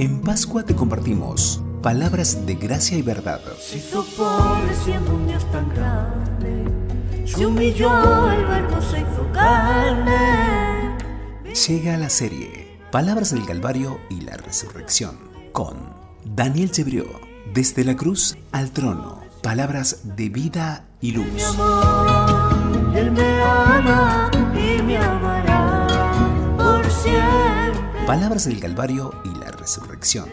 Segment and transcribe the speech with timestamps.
[0.00, 3.42] En Pascua te compartimos palabras de gracia y verdad.
[3.60, 6.64] Se hizo pobre siendo un Dios tan grande,
[7.26, 10.96] se humilló, el verbo se hizo carne.
[11.66, 15.18] Llega la serie Palabras del Calvario y la Resurrección
[15.52, 15.76] con
[16.24, 17.04] Daniel Chebrió.
[17.52, 21.26] Desde la cruz al trono, palabras de vida y luz.
[21.26, 25.86] Mi amor, Él me ama y me amará
[26.56, 28.06] por siempre.
[28.06, 30.26] Palabras del Calvario y la Resurrección.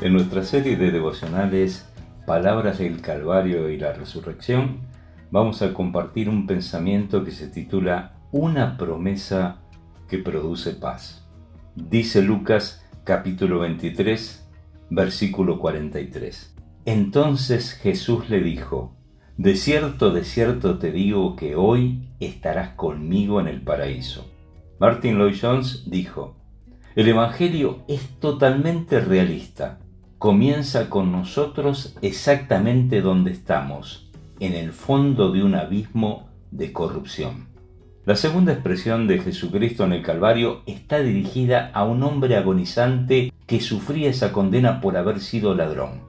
[0.00, 1.88] En nuestra serie de devocionales
[2.26, 4.80] Palabras del Calvario y la Resurrección,
[5.30, 9.58] vamos a compartir un pensamiento que se titula Una promesa
[10.08, 11.24] que produce paz.
[11.76, 14.44] Dice Lucas capítulo 23,
[14.90, 16.56] versículo 43.
[16.84, 18.96] Entonces Jesús le dijo,
[19.36, 24.33] De cierto, de cierto te digo que hoy estarás conmigo en el paraíso.
[24.80, 26.36] Martin Lloyd Jones dijo,
[26.96, 29.78] El Evangelio es totalmente realista.
[30.18, 37.46] Comienza con nosotros exactamente donde estamos, en el fondo de un abismo de corrupción.
[38.04, 43.60] La segunda expresión de Jesucristo en el Calvario está dirigida a un hombre agonizante que
[43.60, 46.00] sufría esa condena por haber sido ladrón.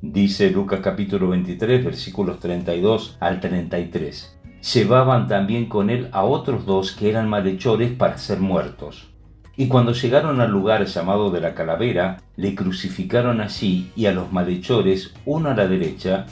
[0.00, 4.41] Dice Lucas capítulo 23 versículos 32 al 33.
[4.62, 9.08] Llevaban también con él a otros dos que eran malhechores para ser muertos.
[9.56, 14.32] Y cuando llegaron al lugar llamado de la calavera, le crucificaron allí y a los
[14.32, 16.26] malhechores, uno a la derecha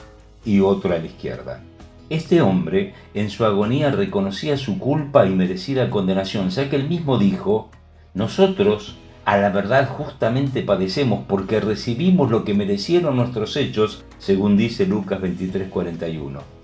[0.45, 1.61] y otro a la izquierda.
[2.09, 7.19] Este hombre, en su agonía, reconocía su culpa y merecida condenación, ya que él mismo
[7.19, 7.71] dijo,
[8.15, 14.87] nosotros, a la verdad, justamente padecemos porque recibimos lo que merecieron nuestros hechos, según dice
[14.87, 16.60] Lucas 23:41.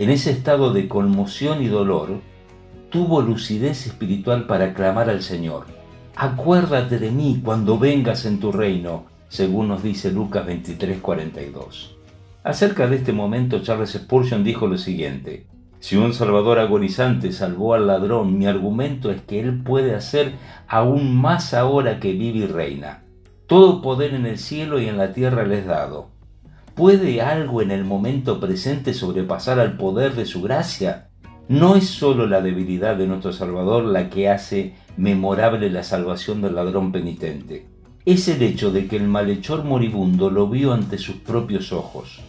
[0.00, 2.22] En ese estado de conmoción y dolor,
[2.88, 5.66] tuvo lucidez espiritual para clamar al Señor,
[6.16, 11.98] acuérdate de mí cuando vengas en tu reino, según nos dice Lucas 23:42.
[12.42, 15.44] Acerca de este momento, Charles Spurgeon dijo lo siguiente,
[15.80, 20.32] si un Salvador agonizante salvó al ladrón, mi argumento es que él puede hacer
[20.66, 23.02] aún más ahora que vive y reina.
[23.46, 26.08] Todo poder en el cielo y en la tierra le es dado.
[26.74, 31.08] ¿Puede algo en el momento presente sobrepasar al poder de su gracia?
[31.48, 36.54] No es sólo la debilidad de nuestro Salvador la que hace memorable la salvación del
[36.54, 37.66] ladrón penitente.
[38.06, 42.20] Es el hecho de que el malhechor moribundo lo vio ante sus propios ojos.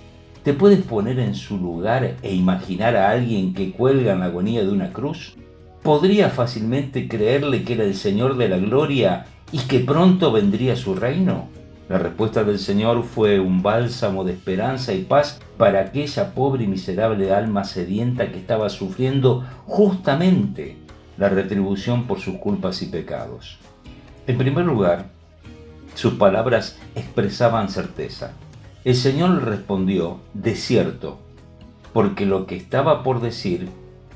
[0.44, 4.64] ¿Te puedes poner en su lugar e imaginar a alguien que cuelga en la agonía
[4.64, 5.38] de una cruz?
[5.84, 10.96] ¿Podría fácilmente creerle que era el Señor de la Gloria y que pronto vendría su
[10.96, 11.61] reino?
[11.92, 16.68] La respuesta del Señor fue un bálsamo de esperanza y paz para aquella pobre y
[16.68, 20.78] miserable alma sedienta que estaba sufriendo justamente
[21.18, 23.58] la retribución por sus culpas y pecados.
[24.26, 25.08] En primer lugar,
[25.94, 28.32] sus palabras expresaban certeza.
[28.86, 31.20] El Señor le respondió, de cierto,
[31.92, 33.68] porque lo que estaba por decir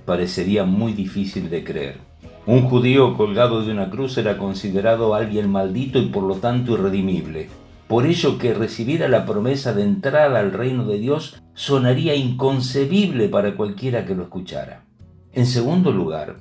[0.05, 1.97] parecería muy difícil de creer.
[2.45, 7.49] Un judío colgado de una cruz era considerado alguien maldito y por lo tanto irredimible.
[7.87, 13.55] Por ello que recibiera la promesa de entrada al reino de Dios sonaría inconcebible para
[13.55, 14.85] cualquiera que lo escuchara.
[15.33, 16.37] En segundo lugar,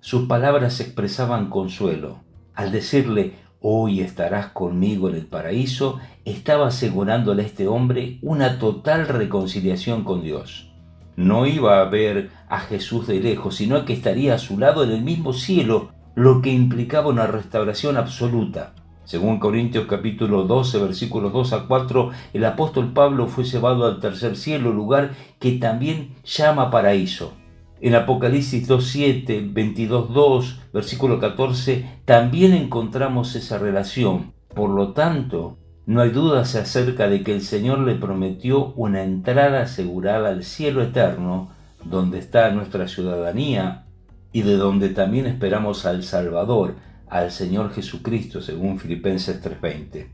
[0.00, 2.20] sus palabras expresaban consuelo.
[2.54, 9.08] Al decirle, hoy estarás conmigo en el paraíso, estaba asegurándole a este hombre una total
[9.08, 10.70] reconciliación con Dios.
[11.16, 14.90] No iba a ver a Jesús de lejos, sino que estaría a su lado en
[14.90, 18.74] el mismo cielo, lo que implicaba una restauración absoluta.
[19.06, 24.36] Según Corintios capítulo 12 versículos 2 a 4, el apóstol Pablo fue llevado al tercer
[24.36, 27.32] cielo, lugar que también llama paraíso.
[27.80, 34.32] En Apocalipsis 2.7, 22.2, versículo 14, también encontramos esa relación.
[34.52, 35.56] Por lo tanto,
[35.86, 40.82] no hay dudas acerca de que el Señor le prometió una entrada asegurada al cielo
[40.82, 41.52] eterno,
[41.84, 43.84] donde está nuestra ciudadanía
[44.32, 46.74] y de donde también esperamos al Salvador,
[47.08, 50.10] al Señor Jesucristo, según Filipenses 3:20.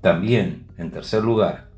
[0.00, 1.68] También, en tercer lugar,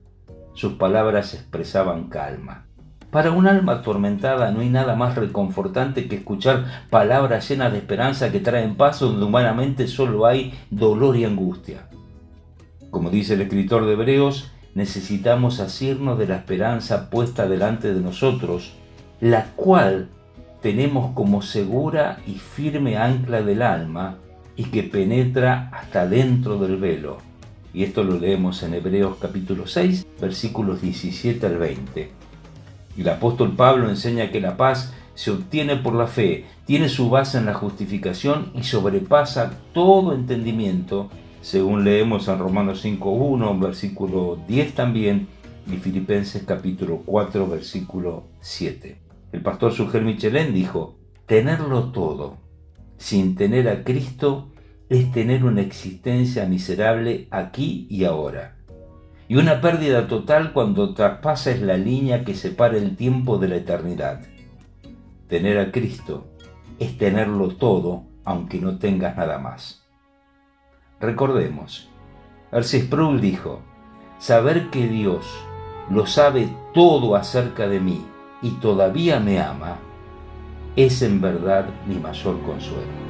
[0.55, 2.67] sus palabras expresaban calma.
[3.11, 8.31] Para un alma atormentada no hay nada más reconfortante que escuchar palabras llenas de esperanza
[8.31, 11.89] que traen paz donde humanamente solo hay dolor y angustia.
[12.91, 18.75] Como dice el escritor de Hebreos, necesitamos asirnos de la esperanza puesta delante de nosotros,
[19.21, 20.09] la cual
[20.61, 24.19] tenemos como segura y firme ancla del alma
[24.59, 27.19] y que penetra hasta dentro del velo.
[27.73, 32.11] Y esto lo leemos en Hebreos capítulo 6, versículos 17 al 20.
[32.97, 37.09] Y el apóstol Pablo enseña que la paz se obtiene por la fe, tiene su
[37.09, 41.09] base en la justificación y sobrepasa todo entendimiento,
[41.41, 45.29] según leemos en Romanos 5.1, versículo 10 también,
[45.73, 49.01] y Filipenses capítulo 4, versículo 7.
[49.31, 50.97] El pastor Sugel Michelén dijo,
[51.27, 52.48] tenerlo todo
[52.99, 54.53] sin tener a Cristo
[54.91, 58.57] es tener una existencia miserable aquí y ahora.
[59.29, 64.21] Y una pérdida total cuando traspases la línea que separa el tiempo de la eternidad.
[65.29, 66.29] Tener a Cristo
[66.79, 69.87] es tenerlo todo aunque no tengas nada más.
[71.01, 71.89] Recordemos,
[72.53, 72.83] R.C.
[72.83, 73.63] Sproul dijo,
[74.19, 75.27] saber que Dios
[75.91, 78.05] lo sabe todo acerca de mí
[78.43, 79.79] y todavía me ama,
[80.79, 83.08] es en verdad mi mayor consuelo.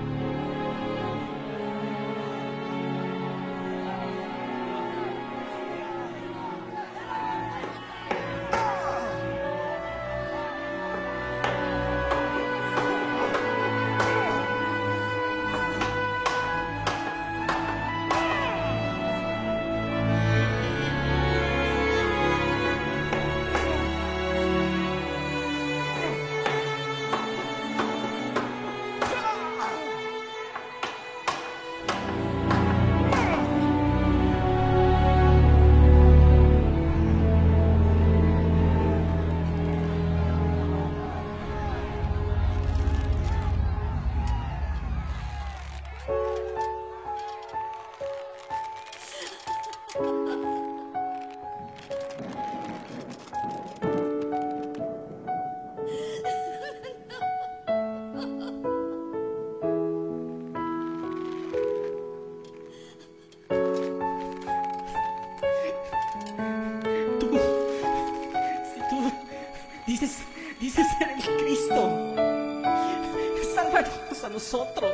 [74.39, 74.93] Nosotros.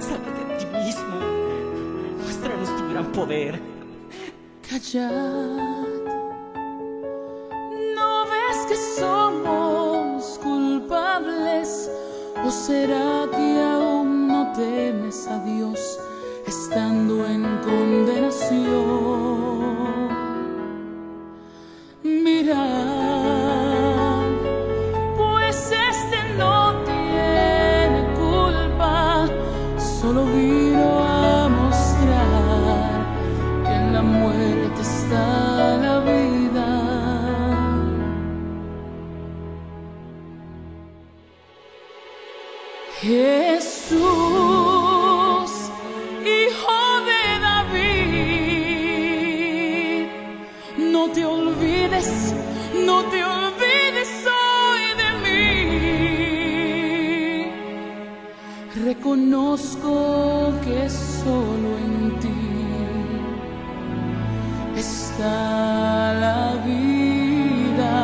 [0.00, 1.16] Sálvate de ti mismo.
[2.22, 3.60] Muéstranos tu gran poder.
[4.66, 5.86] Callad.
[7.98, 11.90] ¿No ves que somos culpables?
[12.46, 15.98] ¿O será que aún no temes a Dios
[16.46, 19.06] estando en condenación?
[59.02, 62.28] Conozco que solo en ti
[64.76, 67.94] está la vida.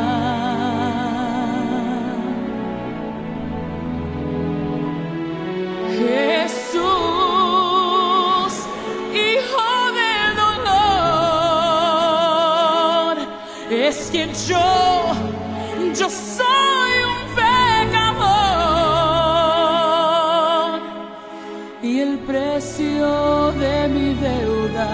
[5.99, 7.33] Jesús,
[13.73, 15.15] es que yo,
[15.95, 16.82] yo soy
[22.27, 24.89] precio de mi deuda.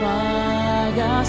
[0.00, 1.24] Paga